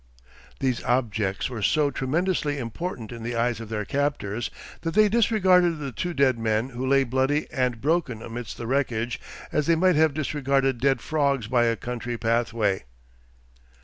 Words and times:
These 0.59 0.83
objects 0.83 1.47
were 1.47 1.61
so 1.61 1.91
tremendously 1.91 2.57
important 2.57 3.11
in 3.11 3.21
the 3.21 3.35
eyes 3.35 3.59
of 3.59 3.69
their 3.69 3.85
captors 3.85 4.49
that 4.81 4.95
they 4.95 5.07
disregarded 5.07 5.77
the 5.77 5.91
two 5.91 6.15
dead 6.15 6.39
men 6.39 6.69
who 6.69 6.87
lay 6.87 7.03
bloody 7.03 7.45
and 7.51 7.79
broken 7.79 8.23
amidst 8.23 8.57
the 8.57 8.65
wreckage 8.65 9.19
as 9.51 9.67
they 9.67 9.75
might 9.75 9.95
have 9.95 10.15
disregarded 10.15 10.79
dead 10.79 11.01
frogs 11.01 11.45
by 11.45 11.65
a 11.65 11.75
country 11.75 12.17
pathway. 12.17 12.85